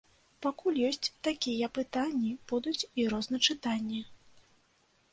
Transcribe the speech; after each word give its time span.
Пакуль 0.45 0.79
ёсць 0.89 1.11
такія 1.27 1.69
пытанні, 1.77 2.33
будуць 2.53 2.77
і 3.03 3.09
розначытанні. 3.15 4.05